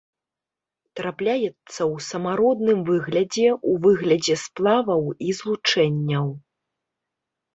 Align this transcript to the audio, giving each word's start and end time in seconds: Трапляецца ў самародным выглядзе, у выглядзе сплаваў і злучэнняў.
Трапляецца 0.99 1.73
ў 1.73 1.95
самародным 2.11 2.79
выглядзе, 2.87 3.45
у 3.71 3.75
выглядзе 3.83 4.35
сплаваў 4.47 5.03
і 5.29 5.35
злучэнняў. 5.41 6.27